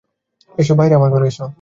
[0.57, 1.45] এসো, বাইরে আমার ঘরে এসো।